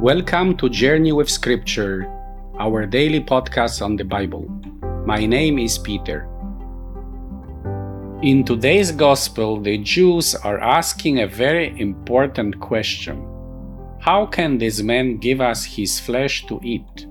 Welcome 0.00 0.56
to 0.56 0.70
Journey 0.70 1.12
with 1.12 1.28
Scripture, 1.28 2.10
our 2.58 2.86
daily 2.86 3.20
podcast 3.20 3.82
on 3.82 3.96
the 3.96 4.02
Bible. 4.02 4.48
My 5.04 5.26
name 5.26 5.58
is 5.58 5.76
Peter. 5.76 6.26
In 8.22 8.42
today's 8.42 8.92
Gospel, 8.92 9.60
the 9.60 9.76
Jews 9.76 10.34
are 10.34 10.58
asking 10.58 11.20
a 11.20 11.26
very 11.26 11.78
important 11.78 12.58
question 12.60 13.26
How 14.00 14.24
can 14.24 14.56
this 14.56 14.80
man 14.80 15.18
give 15.18 15.42
us 15.42 15.66
his 15.66 16.00
flesh 16.00 16.46
to 16.46 16.58
eat? 16.62 17.06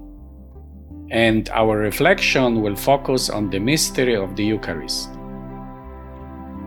And 1.11 1.47
our 1.49 1.77
reflection 1.77 2.63
will 2.63 2.75
focus 2.75 3.29
on 3.29 3.51
the 3.51 3.59
mystery 3.59 4.15
of 4.15 4.35
the 4.35 4.45
Eucharist. 4.45 5.11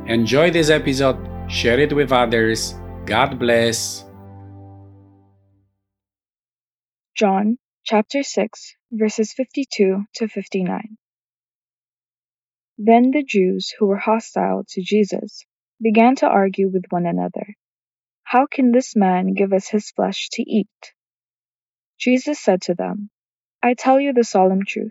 Enjoy 0.07 0.53
this 0.53 0.71
episode, 0.71 1.19
share 1.49 1.81
it 1.81 1.93
with 1.93 2.13
others. 2.13 2.77
God 3.07 3.41
bless. 3.41 4.05
John 7.23 7.59
chapter 7.85 8.25
6 8.25 8.75
verses 8.91 9.33
52 9.33 10.07
to 10.17 10.27
59. 10.27 10.99
Then 12.77 13.13
the 13.13 13.23
Jews 13.23 13.73
who 13.79 13.87
were 13.87 13.97
hostile 13.97 14.65
to 14.71 14.83
Jesus 14.83 15.45
began 15.81 16.17
to 16.17 16.27
argue 16.27 16.69
with 16.69 16.87
one 16.91 17.07
another, 17.07 17.55
How 18.25 18.47
can 18.47 18.73
this 18.73 18.97
man 18.97 19.35
give 19.35 19.53
us 19.53 19.69
his 19.69 19.93
flesh 19.93 20.31
to 20.31 20.43
eat? 20.43 20.67
Jesus 21.97 22.41
said 22.41 22.63
to 22.63 22.75
them, 22.75 23.11
I 23.63 23.75
tell 23.75 24.01
you 24.01 24.13
the 24.13 24.25
solemn 24.25 24.65
truth. 24.67 24.91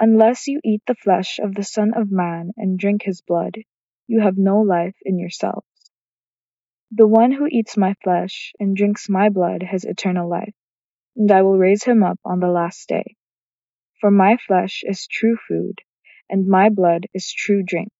Unless 0.00 0.48
you 0.48 0.58
eat 0.64 0.82
the 0.88 0.96
flesh 0.96 1.38
of 1.38 1.54
the 1.54 1.62
Son 1.62 1.92
of 1.94 2.10
Man 2.10 2.50
and 2.56 2.76
drink 2.76 3.02
his 3.04 3.20
blood, 3.20 3.54
you 4.08 4.20
have 4.20 4.36
no 4.36 4.62
life 4.62 4.96
in 5.04 5.16
yourselves. 5.16 5.68
The 6.90 7.06
one 7.06 7.30
who 7.30 7.46
eats 7.46 7.76
my 7.76 7.94
flesh 8.02 8.50
and 8.58 8.76
drinks 8.76 9.08
my 9.08 9.28
blood 9.28 9.62
has 9.62 9.84
eternal 9.84 10.28
life 10.28 10.52
and 11.16 11.32
I 11.32 11.42
will 11.42 11.58
raise 11.58 11.82
him 11.82 12.02
up 12.02 12.20
on 12.24 12.40
the 12.40 12.48
last 12.48 12.88
day. 12.88 13.16
For 14.00 14.10
my 14.10 14.36
flesh 14.36 14.82
is 14.84 15.06
true 15.06 15.36
food, 15.48 15.80
and 16.28 16.46
my 16.46 16.68
blood 16.68 17.06
is 17.14 17.32
true 17.32 17.62
drink. 17.62 17.92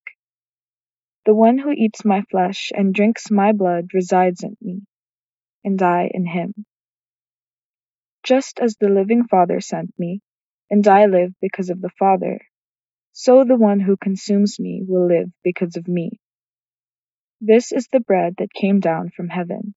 The 1.24 1.34
one 1.34 1.58
who 1.58 1.72
eats 1.72 2.04
my 2.04 2.22
flesh 2.30 2.70
and 2.74 2.94
drinks 2.94 3.30
my 3.30 3.52
blood 3.52 3.86
resides 3.94 4.44
in 4.44 4.56
me, 4.60 4.82
and 5.64 5.82
I 5.82 6.10
in 6.12 6.26
him. 6.26 6.66
Just 8.22 8.60
as 8.60 8.76
the 8.76 8.88
living 8.88 9.26
Father 9.26 9.60
sent 9.60 9.92
me, 9.98 10.20
and 10.70 10.86
I 10.86 11.06
live 11.06 11.32
because 11.40 11.70
of 11.70 11.80
the 11.80 11.90
Father, 11.98 12.40
so 13.12 13.44
the 13.44 13.56
one 13.56 13.80
who 13.80 13.96
consumes 13.96 14.60
me 14.60 14.82
will 14.86 15.08
live 15.08 15.30
because 15.42 15.76
of 15.76 15.88
me. 15.88 16.20
This 17.40 17.72
is 17.72 17.88
the 17.88 18.00
bread 18.00 18.34
that 18.38 18.52
came 18.52 18.80
down 18.80 19.10
from 19.10 19.28
heaven. 19.28 19.74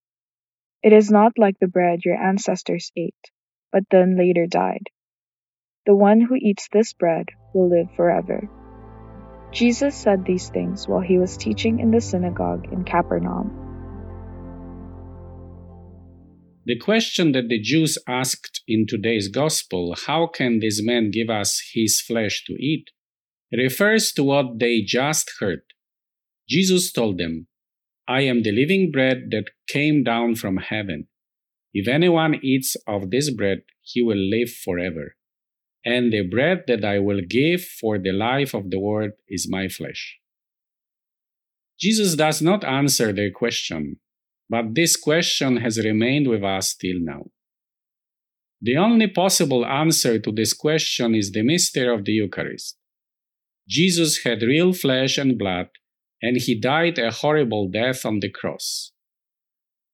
It 0.81 0.93
is 0.93 1.11
not 1.11 1.33
like 1.37 1.59
the 1.59 1.67
bread 1.67 2.05
your 2.05 2.15
ancestors 2.15 2.91
ate, 2.95 3.31
but 3.71 3.83
then 3.91 4.17
later 4.17 4.47
died. 4.47 4.87
The 5.85 5.95
one 5.95 6.21
who 6.21 6.35
eats 6.35 6.69
this 6.71 6.93
bread 6.93 7.27
will 7.53 7.69
live 7.69 7.87
forever. 7.95 8.49
Jesus 9.51 9.95
said 9.95 10.23
these 10.23 10.49
things 10.49 10.87
while 10.87 11.01
he 11.01 11.17
was 11.17 11.35
teaching 11.35 11.79
in 11.79 11.91
the 11.91 11.99
synagogue 11.99 12.71
in 12.71 12.85
Capernaum. 12.85 13.67
The 16.65 16.77
question 16.77 17.31
that 17.33 17.49
the 17.49 17.59
Jews 17.59 17.97
asked 18.07 18.61
in 18.67 18.85
today's 18.87 19.27
Gospel, 19.27 19.95
how 20.05 20.27
can 20.27 20.59
this 20.59 20.81
man 20.81 21.11
give 21.11 21.29
us 21.29 21.61
his 21.73 21.99
flesh 21.99 22.43
to 22.45 22.53
eat, 22.53 22.89
refers 23.51 24.11
to 24.13 24.23
what 24.23 24.59
they 24.59 24.81
just 24.81 25.31
heard. 25.39 25.61
Jesus 26.47 26.91
told 26.91 27.17
them, 27.17 27.47
I 28.09 28.21
am 28.21 28.41
the 28.41 28.51
living 28.51 28.89
bread 28.91 29.27
that 29.29 29.51
came 29.67 30.03
down 30.03 30.33
from 30.33 30.57
heaven. 30.57 31.07
If 31.75 31.87
anyone 31.87 32.39
eats 32.41 32.75
of 32.87 33.11
this 33.11 33.29
bread, 33.29 33.59
he 33.83 34.01
will 34.01 34.17
live 34.17 34.49
forever. 34.49 35.15
And 35.85 36.11
the 36.11 36.23
bread 36.23 36.63
that 36.65 36.83
I 36.83 36.97
will 36.97 37.21
give 37.21 37.63
for 37.63 37.99
the 37.99 38.11
life 38.11 38.55
of 38.55 38.71
the 38.71 38.79
world 38.79 39.11
is 39.27 39.47
my 39.47 39.67
flesh. 39.67 40.17
Jesus 41.79 42.15
does 42.15 42.41
not 42.41 42.63
answer 42.63 43.13
their 43.13 43.29
question, 43.29 43.97
but 44.49 44.73
this 44.73 44.95
question 44.97 45.57
has 45.57 45.77
remained 45.77 46.27
with 46.27 46.43
us 46.43 46.73
till 46.73 46.99
now. 46.99 47.25
The 48.59 48.75
only 48.75 49.07
possible 49.07 49.63
answer 49.65 50.17
to 50.17 50.31
this 50.31 50.53
question 50.53 51.13
is 51.13 51.31
the 51.31 51.43
mystery 51.43 51.87
of 51.93 52.05
the 52.05 52.13
Eucharist. 52.13 52.75
Jesus 53.67 54.23
had 54.23 54.41
real 54.41 54.73
flesh 54.73 55.19
and 55.19 55.37
blood 55.37 55.67
and 56.21 56.37
he 56.37 56.59
died 56.59 56.97
a 56.97 57.11
horrible 57.11 57.69
death 57.69 58.05
on 58.05 58.19
the 58.19 58.29
cross. 58.29 58.91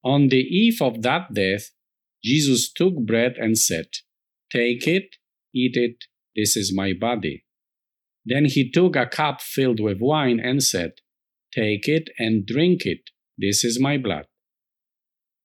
On 0.04 0.28
the 0.28 0.42
eve 0.42 0.80
of 0.80 1.02
that 1.02 1.34
death, 1.34 1.70
Jesus 2.22 2.72
took 2.72 2.94
bread 2.94 3.34
and 3.38 3.58
said, 3.58 3.86
Take 4.52 4.86
it, 4.86 5.16
eat 5.54 5.76
it, 5.76 6.04
this 6.34 6.56
is 6.56 6.72
my 6.74 6.92
body. 6.92 7.44
Then 8.24 8.46
he 8.46 8.70
took 8.70 8.96
a 8.96 9.06
cup 9.06 9.40
filled 9.40 9.80
with 9.80 9.98
wine 10.00 10.40
and 10.40 10.62
said, 10.62 10.92
Take 11.54 11.88
it 11.88 12.10
and 12.18 12.46
drink 12.46 12.84
it, 12.84 13.10
this 13.38 13.64
is 13.64 13.80
my 13.80 13.96
blood. 13.96 14.26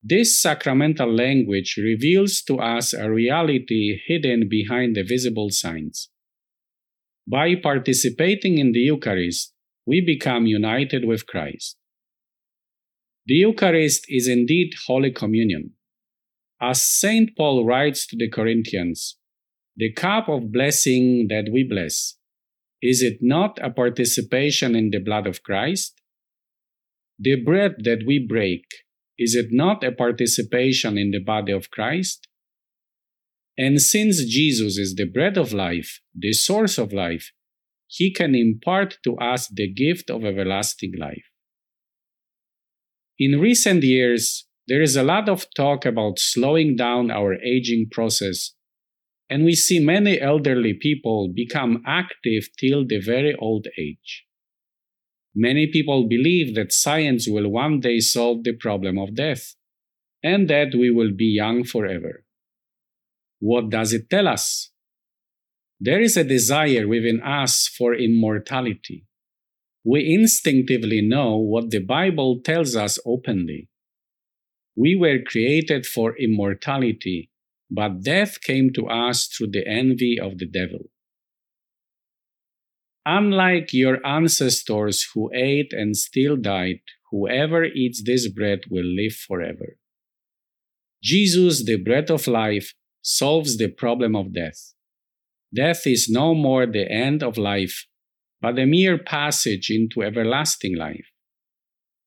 This 0.04 0.42
sacramental 0.42 1.14
language 1.14 1.76
reveals 1.78 2.42
to 2.48 2.58
us 2.58 2.92
a 2.92 3.12
reality 3.12 4.00
hidden 4.08 4.50
behind 4.50 4.96
the 4.96 5.04
visible 5.04 5.50
signs. 5.52 6.10
By 7.28 7.54
participating 7.56 8.58
in 8.58 8.72
the 8.72 8.80
Eucharist, 8.80 9.54
we 9.86 10.02
become 10.02 10.46
united 10.46 11.06
with 11.06 11.28
Christ. 11.28 11.78
The 13.26 13.36
Eucharist 13.36 14.06
is 14.10 14.28
indeed 14.28 14.72
Holy 14.88 15.12
Communion. 15.12 15.72
As 16.62 16.84
St. 16.84 17.36
Paul 17.36 17.66
writes 17.66 18.06
to 18.08 18.16
the 18.18 18.30
Corinthians, 18.30 19.18
the 19.76 19.92
cup 19.94 20.28
of 20.30 20.52
blessing 20.52 21.28
that 21.30 21.50
we 21.52 21.64
bless, 21.64 22.18
is 22.82 23.02
it 23.02 23.18
not 23.22 23.60
a 23.62 23.70
participation 23.70 24.76
in 24.76 24.90
the 24.90 25.00
blood 25.00 25.28
of 25.28 25.44
Christ? 25.44 26.02
The 27.20 27.42
bread 27.44 27.76
that 27.84 28.00
we 28.06 28.20
break, 28.20 28.66
is 29.18 29.36
it 29.36 29.48
not 29.52 29.84
a 29.84 29.92
participation 29.92 30.98
in 30.98 31.12
the 31.12 31.20
body 31.20 31.52
of 31.52 31.70
Christ? 31.70 32.28
And 33.58 33.80
since 33.82 34.26
Jesus 34.26 34.78
is 34.78 34.96
the 34.96 35.06
bread 35.06 35.38
of 35.38 35.54
life, 35.54 36.00
the 36.18 36.34
source 36.34 36.78
of 36.78 36.92
life, 36.92 37.32
he 37.92 38.10
can 38.10 38.34
impart 38.34 38.98
to 39.04 39.18
us 39.18 39.50
the 39.50 39.70
gift 39.72 40.10
of 40.10 40.24
everlasting 40.24 40.94
life. 40.98 41.26
In 43.20 43.38
recent 43.38 43.84
years, 43.84 44.48
there 44.68 44.82
is 44.82 44.96
a 44.96 45.04
lot 45.04 45.28
of 45.28 45.46
talk 45.56 45.86
about 45.86 46.18
slowing 46.18 46.78
down 46.78 47.12
our 47.12 47.34
aging 47.44 47.90
process, 47.92 48.54
and 49.30 49.44
we 49.44 49.56
see 49.56 49.80
many 49.80 50.22
elderly 50.22 50.74
people 50.74 51.34
become 51.36 51.84
active 51.86 52.48
till 52.58 52.88
the 52.88 53.02
very 53.02 53.36
old 53.36 53.68
age. 53.78 54.26
Many 55.36 55.68
people 55.68 56.08
believe 56.08 56.56
that 56.56 56.72
science 56.72 57.28
will 57.28 57.50
one 57.50 57.82
day 57.82 58.00
solve 58.00 58.46
the 58.46 58.56
problem 58.56 58.98
of 58.98 59.16
death, 59.16 59.56
and 60.24 60.50
that 60.50 60.74
we 60.74 60.90
will 60.92 61.12
be 61.14 61.26
young 61.26 61.66
forever. 61.66 62.24
What 63.40 63.70
does 63.70 63.92
it 63.92 64.10
tell 64.10 64.30
us? 64.30 64.71
There 65.84 66.00
is 66.00 66.16
a 66.16 66.24
desire 66.24 66.88
within 66.88 67.24
us 67.24 67.68
for 67.68 67.96
immortality. 67.96 69.08
We 69.84 70.14
instinctively 70.14 71.02
know 71.02 71.38
what 71.38 71.72
the 71.72 71.80
Bible 71.80 72.40
tells 72.46 72.76
us 72.76 73.00
openly. 73.04 73.68
We 74.76 74.96
were 74.96 75.24
created 75.26 75.88
for 75.88 76.16
immortality, 76.20 77.32
but 77.72 78.04
death 78.04 78.42
came 78.42 78.72
to 78.74 78.86
us 78.90 79.26
through 79.26 79.48
the 79.54 79.68
envy 79.68 80.20
of 80.22 80.38
the 80.38 80.46
devil. 80.46 80.92
Unlike 83.04 83.74
your 83.74 84.06
ancestors 84.06 85.08
who 85.16 85.32
ate 85.34 85.74
and 85.74 85.98
still 85.98 86.38
died, 86.38 86.82
whoever 87.10 87.66
eats 87.66 88.04
this 88.04 88.30
bread 88.30 88.60
will 88.70 88.86
live 88.86 89.14
forever. 89.14 89.78
Jesus, 91.02 91.66
the 91.66 91.78
bread 91.78 92.12
of 92.12 92.28
life, 92.28 92.76
solves 93.02 93.58
the 93.58 93.68
problem 93.68 94.16
of 94.16 94.32
death. 94.32 94.76
Death 95.54 95.86
is 95.86 96.08
no 96.10 96.34
more 96.34 96.66
the 96.66 96.90
end 96.90 97.24
of 97.24 97.38
life, 97.38 97.86
but 98.42 98.58
a 98.58 98.66
mere 98.66 98.98
passage 98.98 99.70
into 99.70 100.02
everlasting 100.02 100.76
life. 100.78 101.06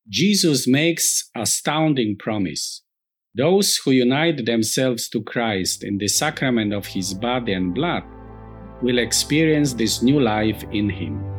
Jesus 0.09 0.67
makes 0.67 1.31
astounding 1.37 2.17
promise. 2.19 2.83
Those 3.35 3.77
who 3.85 3.91
unite 3.91 4.47
themselves 4.47 5.09
to 5.11 5.23
Christ 5.23 5.83
in 5.83 5.99
the 5.99 6.09
sacrament 6.09 6.73
of 6.73 6.87
his 6.87 7.15
body 7.15 7.53
and 7.53 7.75
blood 7.75 8.05
will 8.83 8.99
experience 8.99 9.73
this 9.73 10.03
new 10.03 10.21
life 10.21 10.63
in 10.73 10.89
him. 10.89 11.34